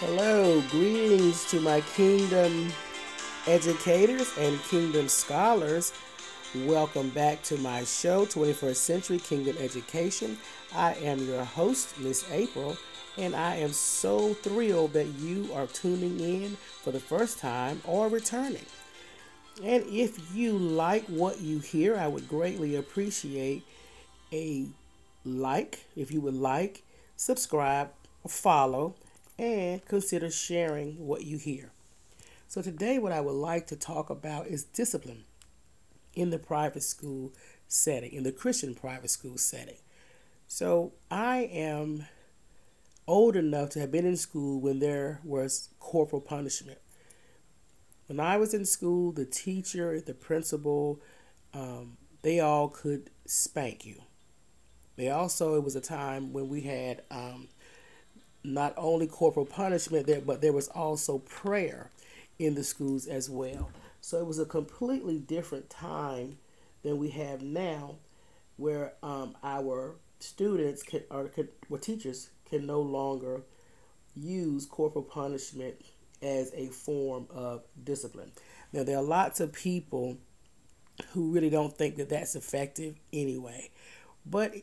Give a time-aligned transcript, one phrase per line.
[0.00, 2.72] Hello, greetings to my kingdom
[3.46, 5.92] educators and kingdom scholars.
[6.64, 10.38] Welcome back to my show, 21st Century Kingdom Education.
[10.74, 12.78] I am your host, Miss April,
[13.18, 18.08] and I am so thrilled that you are tuning in for the first time or
[18.08, 18.64] returning.
[19.62, 23.64] And if you like what you hear, I would greatly appreciate
[24.32, 24.64] a
[25.26, 26.84] like, if you would like,
[27.16, 27.90] subscribe,
[28.26, 28.94] follow,
[29.40, 31.72] and consider sharing what you hear.
[32.46, 35.24] So, today, what I would like to talk about is discipline
[36.14, 37.32] in the private school
[37.66, 39.78] setting, in the Christian private school setting.
[40.46, 42.04] So, I am
[43.06, 46.78] old enough to have been in school when there was corporal punishment.
[48.08, 51.00] When I was in school, the teacher, the principal,
[51.54, 54.02] um, they all could spank you.
[54.96, 57.48] They also, it was a time when we had um,
[58.42, 61.90] not only corporal punishment there, but there was also prayer
[62.38, 63.70] in the schools as well.
[64.00, 66.38] So it was a completely different time
[66.82, 67.96] than we have now,
[68.56, 73.42] where um, our students can, or could, well, teachers can no longer
[74.16, 75.76] use corporal punishment
[76.22, 78.32] as a form of discipline.
[78.72, 80.18] Now, there are lots of people
[81.12, 83.70] who really don't think that that's effective anyway.
[84.26, 84.54] But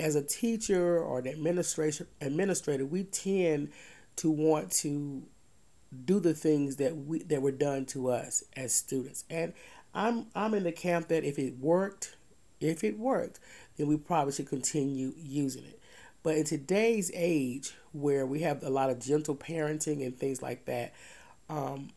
[0.00, 3.70] as a teacher or an administration administrator, we tend
[4.16, 5.22] to want to
[6.04, 9.24] do the things that we that were done to us as students.
[9.30, 9.52] And
[9.94, 12.16] I'm I'm in the camp that if it worked,
[12.60, 13.40] if it worked,
[13.76, 15.80] then we probably should continue using it.
[16.22, 20.66] But in today's age, where we have a lot of gentle parenting and things like
[20.66, 20.92] that,
[21.48, 21.90] um,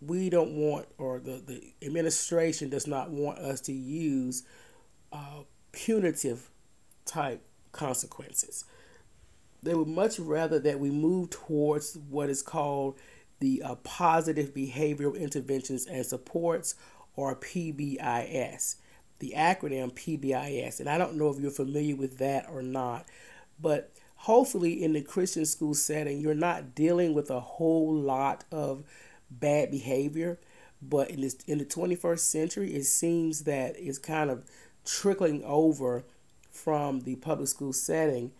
[0.00, 4.44] we don't want, or the, the administration does not want us to use
[5.12, 6.49] uh, punitive
[7.10, 8.64] type consequences.
[9.62, 12.98] They would much rather that we move towards what is called
[13.40, 16.74] the uh, positive behavioral interventions and supports,
[17.16, 18.76] or PBIS,
[19.18, 20.80] the acronym PBIS.
[20.80, 23.06] And I don't know if you're familiar with that or not,
[23.60, 28.84] but hopefully in the Christian school setting, you're not dealing with a whole lot of
[29.30, 30.38] bad behavior.
[30.82, 34.44] But in this in the 21st century, it seems that it's kind of
[34.84, 36.04] trickling over
[36.50, 38.32] from the public school setting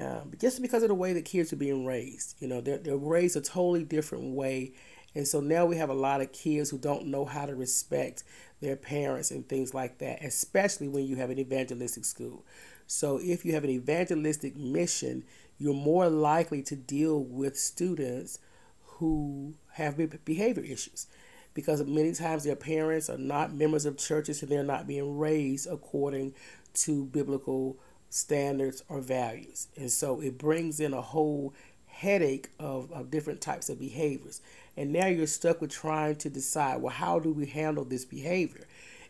[0.00, 2.36] um, just because of the way that kids are being raised.
[2.38, 4.72] You know, they're, they're raised a totally different way.
[5.14, 8.22] And so now we have a lot of kids who don't know how to respect
[8.60, 12.44] their parents and things like that, especially when you have an evangelistic school.
[12.86, 15.24] So if you have an evangelistic mission,
[15.58, 18.38] you're more likely to deal with students
[18.82, 21.06] who have behavior issues
[21.54, 25.66] because many times their parents are not members of churches and they're not being raised
[25.66, 26.34] according
[26.76, 27.78] to biblical
[28.10, 29.68] standards or values.
[29.76, 31.54] And so it brings in a whole
[31.86, 34.40] headache of, of different types of behaviors.
[34.76, 38.66] And now you're stuck with trying to decide, well, how do we handle this behavior?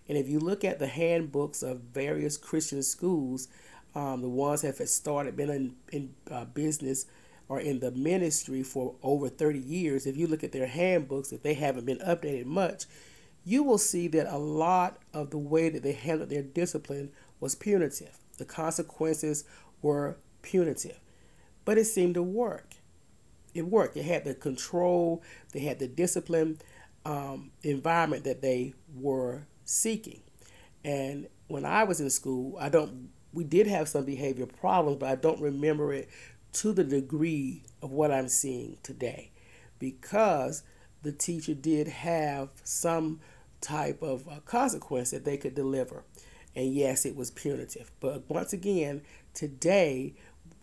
[0.09, 3.49] And if you look at the handbooks of various Christian schools,
[3.95, 7.07] um, the ones that have started, been in, in uh, business
[7.49, 11.43] or in the ministry for over 30 years, if you look at their handbooks, if
[11.43, 12.85] they haven't been updated much,
[13.45, 17.11] you will see that a lot of the way that they handle their discipline
[17.41, 18.19] was punitive.
[18.39, 19.45] The consequences
[19.83, 21.01] were punitive,
[21.65, 22.75] but it seemed to work.
[23.55, 23.95] It worked.
[23.95, 26.59] They had the control, they had the discipline
[27.05, 30.23] um, environment that they were seeking.
[30.85, 33.11] And when I was in school, I don't.
[33.33, 36.09] We did have some behavior problems, but I don't remember it
[36.55, 39.31] to the degree of what I'm seeing today,
[39.79, 40.63] because
[41.03, 43.21] the teacher did have some
[43.61, 46.05] type of uh, consequence that they could deliver.
[46.57, 47.93] And yes, it was punitive.
[48.01, 49.03] But once again,
[49.35, 50.15] today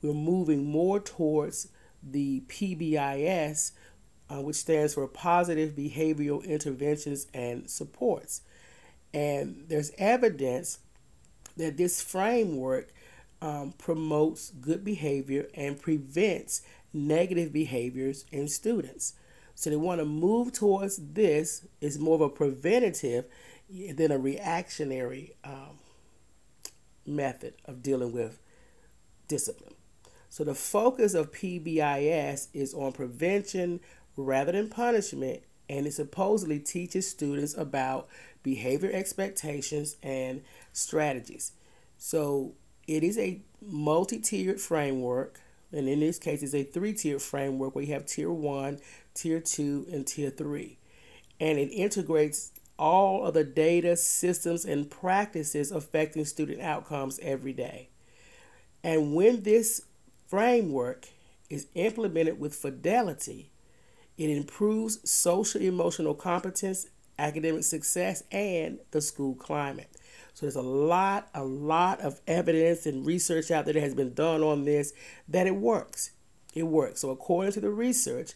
[0.02, 1.68] we're moving more towards
[2.02, 3.72] the PBIS,
[4.30, 8.42] uh, which stands for Positive Behavioral Interventions and Supports.
[9.14, 10.80] And there's evidence
[11.58, 12.91] that this framework
[13.40, 19.14] um, promotes good behavior and prevents negative behaviors in students.
[19.53, 21.67] So they want to move towards this.
[21.79, 23.26] It's more of a preventative
[23.70, 25.78] than a reactionary um,
[27.05, 28.40] method of dealing with
[29.28, 29.76] discipline.
[30.29, 33.79] So the focus of PBIS is on prevention
[34.17, 38.08] rather than punishment, and it supposedly teaches students about
[38.41, 40.41] behavior expectations and
[40.72, 41.52] strategies.
[41.97, 42.53] So
[42.88, 45.40] it is a multi tiered framework,
[45.72, 48.79] and in this case, it's a three tiered framework where you have tier one,
[49.14, 50.79] tier two, and tier three.
[51.40, 52.53] And it integrates
[52.84, 57.88] all of the data, systems, and practices affecting student outcomes every day.
[58.84, 59.85] And when this
[60.28, 61.08] framework
[61.50, 63.50] is implemented with fidelity,
[64.18, 66.88] it improves social emotional competence,
[67.18, 69.90] academic success, and the school climate.
[70.34, 74.14] So there's a lot, a lot of evidence and research out there that has been
[74.14, 74.91] done on this
[75.29, 76.12] that it works.
[76.53, 77.00] It works.
[77.00, 78.34] So according to the research,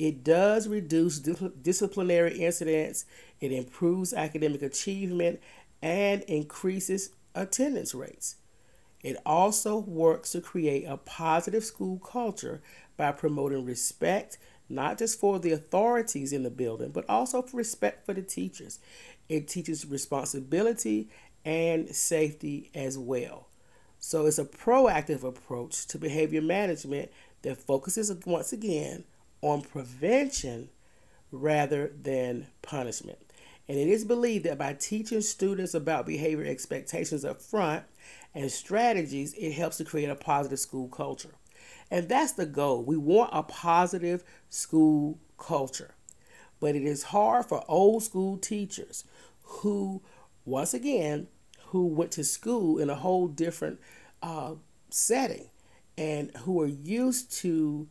[0.00, 3.04] it does reduce disciplinary incidents,
[3.40, 5.40] it improves academic achievement,
[5.82, 8.36] and increases attendance rates.
[9.02, 12.60] It also works to create a positive school culture
[12.96, 14.36] by promoting respect,
[14.68, 18.78] not just for the authorities in the building, but also for respect for the teachers.
[19.28, 21.08] It teaches responsibility
[21.44, 23.46] and safety as well.
[23.98, 27.10] So it's a proactive approach to behavior management
[27.42, 29.04] that focuses once again
[29.40, 30.68] on prevention
[31.32, 33.18] rather than punishment.
[33.70, 37.84] And it is believed that by teaching students about behavior expectations up front
[38.34, 41.36] and strategies, it helps to create a positive school culture.
[41.88, 42.82] And that's the goal.
[42.82, 45.94] We want a positive school culture.
[46.58, 49.04] But it is hard for old school teachers
[49.44, 50.02] who,
[50.44, 51.28] once again,
[51.66, 53.78] who went to school in a whole different
[54.20, 54.54] uh,
[54.88, 55.48] setting
[55.96, 57.88] and who are used to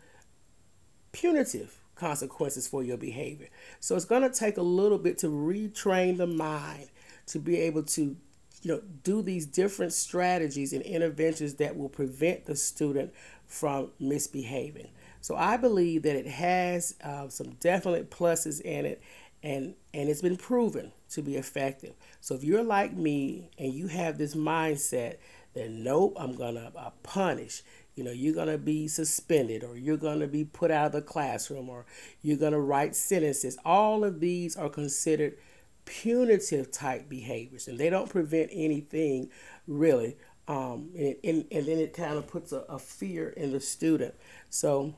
[1.14, 3.50] punitive consequences for your behavior.
[3.80, 6.90] So it's going to take a little bit to retrain the mind
[7.28, 8.16] to be able to
[8.62, 13.14] you know do these different strategies and interventions that will prevent the student
[13.46, 14.90] from misbehaving.
[15.22, 19.02] So I believe that it has uh, some definite pluses in it
[19.44, 21.94] and and it's been proven to be effective.
[22.22, 25.18] So if you're like me and you have this mindset
[25.54, 27.64] that nope, I'm gonna uh, punish,
[28.00, 31.68] you know, you're gonna be suspended or you're gonna be put out of the classroom
[31.68, 31.86] or
[32.22, 33.58] you're gonna write sentences.
[33.66, 35.36] All of these are considered
[35.84, 39.30] punitive type behaviors and they don't prevent anything
[39.68, 40.16] really.
[40.48, 44.16] Um, and, and, and then it kind of puts a, a fear in the student.
[44.50, 44.96] So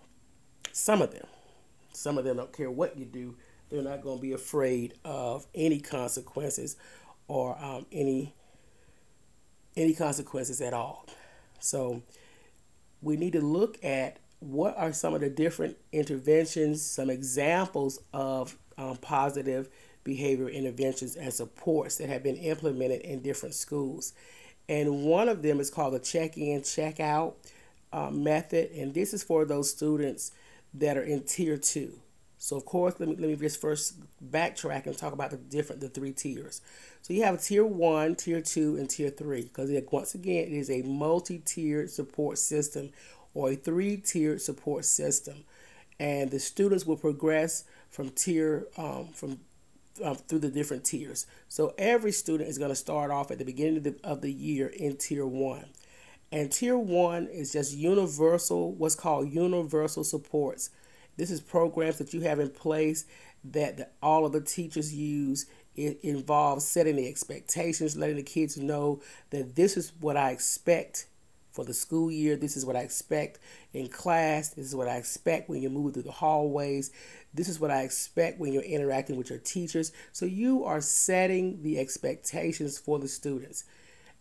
[0.72, 1.26] some of them,
[1.94, 3.36] some of them don't care what you do
[3.72, 6.76] they're not going to be afraid of any consequences
[7.28, 8.36] or um, any
[9.76, 11.08] any consequences at all.
[11.60, 12.02] So
[13.02, 18.58] we need to look at what are some of the different interventions, some examples of
[18.78, 19.70] um, positive
[20.04, 24.14] behavior interventions and supports that have been implemented in different schools.
[24.68, 27.38] And one of them is called the check in, check out
[27.94, 28.72] uh, method.
[28.72, 30.32] And this is for those students
[30.74, 32.00] that are in tier two.
[32.42, 34.00] So of course, let me let me just first
[34.32, 36.62] backtrack and talk about the different the three tiers.
[37.04, 40.72] So you have tier one, tier two, and tier three because once again it is
[40.72, 42.90] a multi-tiered support system
[43.36, 45.44] or a three-tiered support system,
[46.00, 49.40] and the students will progress from tier um, from
[50.04, 51.28] um, through the different tiers.
[51.48, 54.32] So every student is going to start off at the beginning of the, of the
[54.32, 55.66] year in tier one.
[56.32, 60.72] And tier one is just universal, what's called universal supports
[61.18, 63.06] this is programs that you have in place
[63.44, 65.46] that the, all of the teachers use.
[65.76, 71.08] It involves setting the expectations, letting the kids know that this is what I expect
[71.52, 72.36] for the school year.
[72.36, 73.40] This is what I expect
[73.74, 74.50] in class.
[74.50, 76.92] This is what I expect when you move through the hallways.
[77.34, 79.92] This is what I expect when you're interacting with your teachers.
[80.12, 83.64] So you are setting the expectations for the students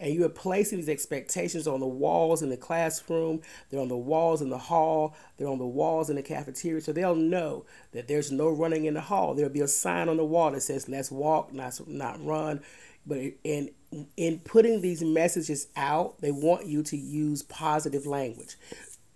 [0.00, 3.97] and you are placing these expectations on the walls in the classroom, they're on the
[3.97, 8.09] walls in the hall, they're on the walls in the cafeteria, so they'll know that
[8.09, 9.35] there's no running in the hall.
[9.35, 12.62] There'll be a sign on the wall that says "Let's walk, not not run."
[13.07, 13.71] But in
[14.16, 18.57] in putting these messages out, they want you to use positive language.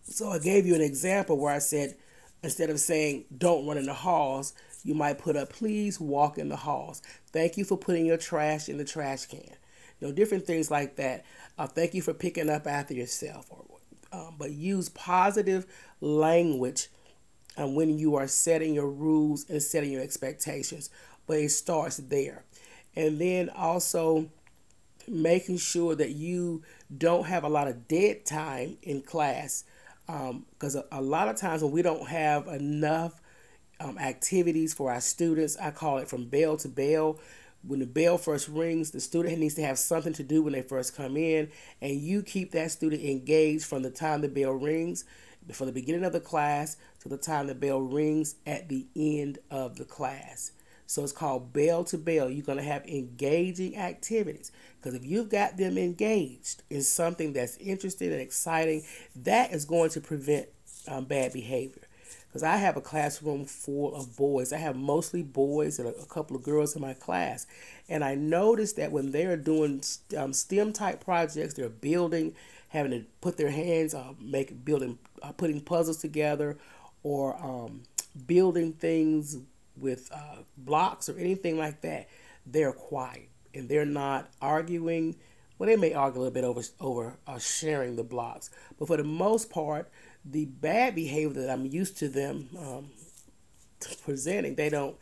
[0.03, 1.97] So I gave you an example where I said
[2.43, 6.51] instead of saying "Don't run in the halls," you might put up "Please walk in
[6.51, 7.01] the halls."
[7.33, 9.49] Thank you for putting your trash in the trash can
[10.05, 11.25] know, different things like that.
[11.59, 13.65] Uh, thank you for picking up after yourself, or
[14.13, 15.67] um, but use positive
[16.01, 16.89] language
[17.57, 20.91] um, when you are setting your rules and setting your expectations.
[21.27, 22.45] But it starts there,
[22.95, 24.31] and then also
[25.09, 26.63] making sure that you
[26.97, 29.65] don't have a lot of dead time in class
[30.07, 33.21] because um, a, a, lot of times when we don't have enough
[33.81, 37.19] um, activities for our students i call it from bell to bell
[37.67, 40.63] when the bell first rings, the student needs to have something to do when they
[40.63, 45.05] first come in, and you keep that student engaged from the time the bell rings,
[45.53, 49.39] from the beginning of the class to the time the bell rings at the end
[49.51, 50.53] of the class.
[50.87, 52.29] So it's called bell to bell.
[52.29, 57.57] You're going to have engaging activities because if you've got them engaged in something that's
[57.57, 58.85] interesting and exciting,
[59.17, 60.49] that is going to prevent
[60.87, 61.83] um, bad behavior.
[62.35, 64.53] Because I have a classroom full of boys.
[64.53, 67.47] I have mostly boys and a, a couple of girls in my class.
[67.89, 69.85] And I noticed that when they're doing
[70.19, 72.35] um, STEM type projects, they're building,
[72.71, 76.59] having to put their hands, uh, make building, uh, putting puzzles together,
[77.05, 77.85] or um,
[78.27, 79.37] building things
[79.77, 82.09] with uh, blocks or anything like that.
[82.45, 85.15] They're quiet and they're not arguing.
[85.57, 88.97] Well, they may argue a little bit over over uh, sharing the blocks, but for
[88.97, 89.89] the most part,
[90.25, 92.91] the bad behavior that I'm used to them um,
[94.05, 94.97] presenting, they don't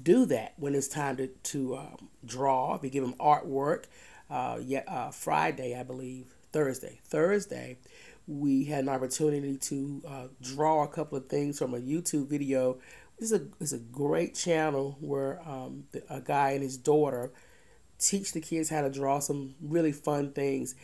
[0.00, 2.78] do that when it's time to, to um, draw.
[2.80, 3.84] We give them artwork.
[4.30, 7.00] Uh, yeah, uh, Friday, I believe, Thursday.
[7.04, 7.78] Thursday,
[8.26, 12.78] we had an opportunity to uh, draw a couple of things from a YouTube video.
[13.18, 17.32] This is a, is a great channel where um, a guy and his daughter
[17.98, 20.74] teach the kids how to draw some really fun things.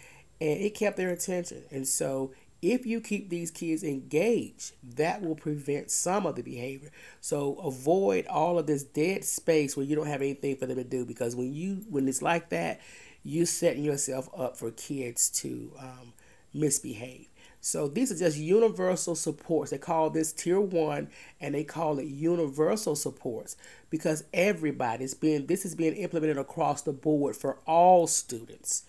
[0.40, 1.62] And it kept their attention.
[1.70, 2.32] And so
[2.64, 6.90] if you keep these kids engaged, that will prevent some of the behavior.
[7.20, 10.84] So avoid all of this dead space where you don't have anything for them to
[10.84, 12.80] do because when you when it's like that,
[13.22, 16.14] you're setting yourself up for kids to um,
[16.54, 17.28] misbehave.
[17.60, 19.70] So these are just universal supports.
[19.70, 21.08] They call this tier one
[21.40, 23.56] and they call it universal supports
[23.90, 28.84] because everybody's being this is being implemented across the board for all students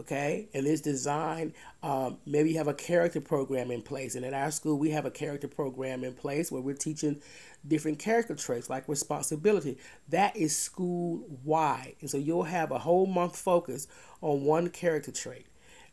[0.00, 0.48] okay?
[0.54, 1.52] And it's designed
[1.82, 4.14] um, maybe you have a character program in place.
[4.14, 7.20] And at our school we have a character program in place where we're teaching
[7.66, 9.78] different character traits like responsibility.
[10.08, 13.86] That is school wide and so you'll have a whole month focus
[14.20, 15.46] on one character trait.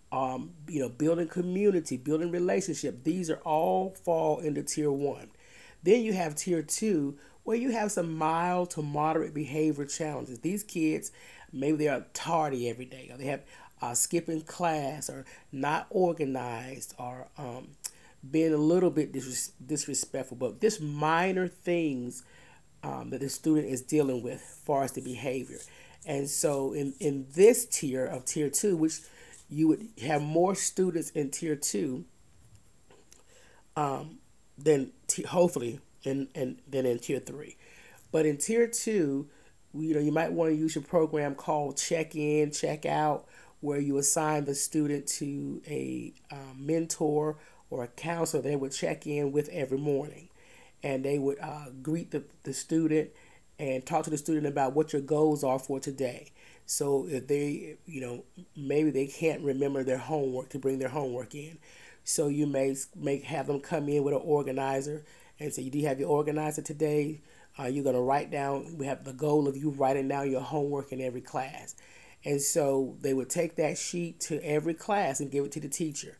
[0.09, 3.03] Um, you know building community building relationship.
[3.03, 5.29] These are all fall into tier one.
[5.83, 10.39] Then you have tier two where you have some mild to moderate behavior challenges.
[10.39, 11.11] These kids
[11.51, 13.43] maybe they are tardy every day or they have
[13.81, 17.69] uh, skipping class or not organized or um,
[18.29, 22.23] being a little bit disres- disrespectful, but just minor things
[22.83, 25.59] um, that the student is dealing with as far as the behavior.
[26.05, 28.99] And so in, in this tier of tier two, which
[29.49, 32.05] you would have more students in tier two
[33.75, 34.19] um,
[34.57, 37.57] than t- hopefully in, in, than in tier three.
[38.11, 39.27] But in tier two,
[39.73, 43.27] you know, you might want to use your program called check in, check out,
[43.61, 47.37] where you assign the student to a um, mentor
[47.69, 50.29] or a counselor they would check in with every morning.
[50.83, 53.09] And they would uh, greet the, the student
[53.59, 56.31] and talk to the student about what your goals are for today.
[56.65, 58.23] So if they, you know,
[58.55, 61.57] maybe they can't remember their homework to bring their homework in.
[62.03, 65.03] So you may make have them come in with an organizer
[65.39, 67.21] and say, "Do you have your organizer today?
[67.59, 68.77] Uh, you're gonna write down.
[68.77, 71.75] We have the goal of you writing down your homework in every class."
[72.25, 75.69] And so they would take that sheet to every class and give it to the
[75.69, 76.17] teacher.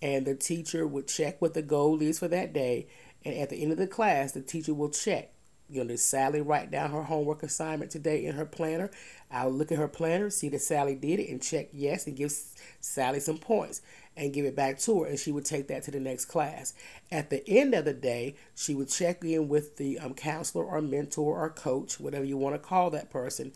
[0.00, 2.88] And the teacher would check what the goal is for that day.
[3.24, 5.32] And at the end of the class, the teacher will check.
[5.68, 8.90] You know, did Sally write down her homework assignment today in her planner?
[9.30, 12.32] I'll look at her planner, see that Sally did it, and check yes, and give
[12.80, 13.80] Sally some points
[14.14, 16.74] and give it back to her, and she would take that to the next class.
[17.10, 20.82] At the end of the day, she would check in with the um, counselor or
[20.82, 23.52] mentor or coach, whatever you want to call that person,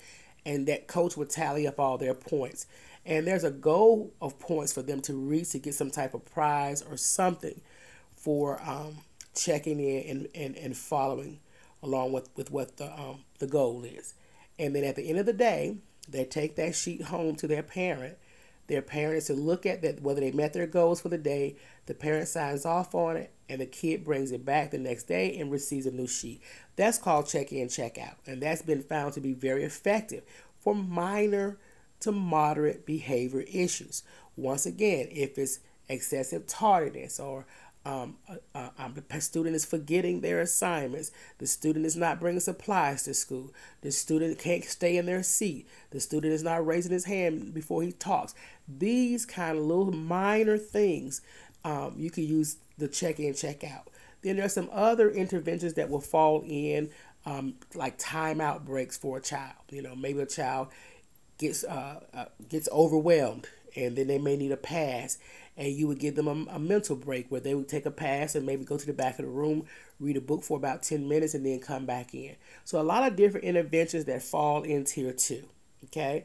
[0.47, 2.67] and that coach would tally up all their points.
[3.05, 6.25] And there's a goal of points for them to reach to get some type of
[6.25, 7.61] prize or something
[8.15, 8.99] for um,
[9.35, 11.41] checking in and, and, and following
[11.83, 14.15] along with, with what the, um, the goal is.
[14.59, 15.77] And then at the end of the day,
[16.09, 18.17] they take that sheet home to their parent.
[18.69, 21.57] Their parent is to look at that whether they met their goals for the day.
[21.87, 25.39] The parent signs off on it, and the kid brings it back the next day
[25.39, 26.41] and receives a new sheet.
[26.77, 28.17] That's called check in, check out.
[28.27, 30.25] And that's been found to be very effective
[30.59, 31.59] for minor
[32.01, 34.03] to moderate behavior issues.
[34.37, 37.47] Once again, if it's excessive tardiness or
[37.87, 41.13] um, a, a, a, student is forgetting their assignments.
[41.39, 43.53] The student is not bringing supplies to school.
[43.83, 45.69] The student can't stay in their seat.
[45.91, 48.35] The student is not raising his hand before he talks.
[48.67, 51.21] These kind of little minor things,
[51.67, 53.87] um, you can use the check in, check out.
[54.23, 56.91] Then there are some other interventions that will fall in,
[57.25, 59.65] um, like timeout breaks for a child.
[59.71, 60.69] You know, maybe a child
[61.39, 65.19] gets uh, uh, gets overwhelmed, and then they may need a pass,
[65.57, 68.35] and you would give them a, a mental break where they would take a pass
[68.35, 69.65] and maybe go to the back of the room,
[70.01, 72.37] read a book for about ten minutes, and then come back in.
[72.65, 75.45] So a lot of different interventions that fall in tier two.
[75.87, 76.25] Okay.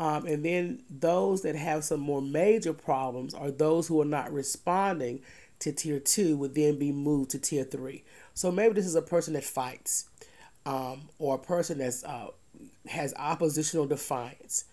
[0.00, 4.32] Um, and then those that have some more major problems are those who are not
[4.32, 5.20] responding
[5.58, 8.02] to tier two would then be moved to tier three.
[8.32, 10.08] So maybe this is a person that fights,
[10.64, 12.28] um, or a person that uh,
[12.88, 14.64] has oppositional defiance,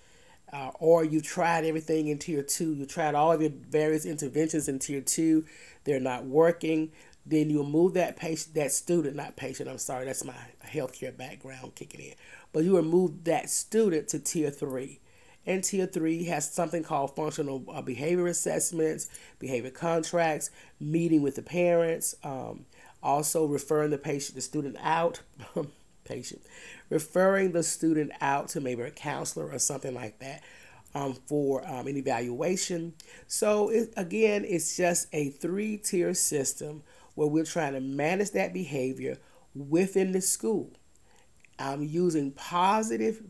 [0.54, 2.74] uh, or you tried everything in tier two.
[2.74, 5.44] You tried all of your various interventions in tier two.
[5.84, 6.94] They're not working.
[7.30, 9.70] then you'll move that patient, that student, not patient.
[9.70, 10.34] I'm sorry, that's my
[10.66, 12.14] healthcare background kicking in.
[12.54, 15.00] But you will move that student to tier three.
[15.48, 20.52] And tier three has something called functional uh, behavior assessments, behavior contracts,
[20.82, 22.66] meeting with the parents, um,
[23.02, 25.22] also referring the patient, the student out,
[26.04, 26.42] patient,
[26.90, 30.44] referring the student out to maybe a counselor or something like that
[30.94, 32.94] um, for um, an evaluation.
[33.28, 36.84] So it, again, it's just a three-tier system
[37.16, 39.18] where we're trying to manage that behavior
[39.56, 40.74] within the school.
[41.58, 43.24] I'm using positive,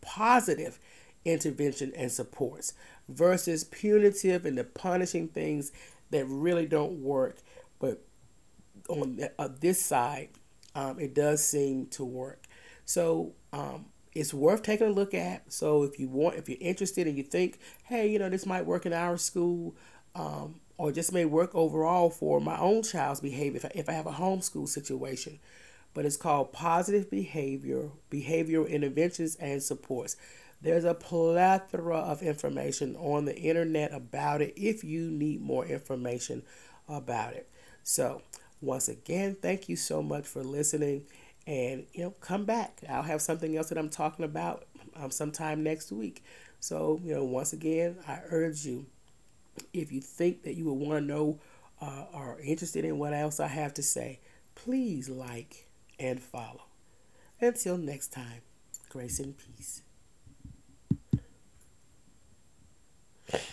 [0.00, 0.78] positive
[1.24, 2.74] intervention and supports
[3.08, 5.72] versus punitive and the punishing things
[6.10, 7.38] that really don't work.
[7.78, 8.02] But
[8.88, 10.30] on the, uh, this side,
[10.74, 12.44] um, it does seem to work.
[12.84, 15.52] So um, it's worth taking a look at.
[15.52, 18.66] So if you want, if you're interested and you think, hey, you know, this might
[18.66, 19.74] work in our school,
[20.14, 23.92] um, or just may work overall for my own child's behavior if I, if I
[23.92, 25.38] have a homeschool situation.
[25.94, 30.16] But it's called positive behavior, behavioral interventions and supports.
[30.62, 36.42] There's a plethora of information on the internet about it if you need more information
[36.88, 37.48] about it.
[37.82, 38.22] So,
[38.60, 41.06] once again, thank you so much for listening
[41.46, 42.80] and you know come back.
[42.88, 44.66] I'll have something else that i'm talking about
[44.96, 46.22] um, sometime next week.
[46.60, 48.86] So you know once again i urge you
[49.72, 51.40] if you think that you would want to know
[51.80, 54.20] uh, or interested in what else i have to say
[54.54, 56.62] please like and follow.
[57.40, 58.42] Until next time
[58.88, 59.82] grace and peace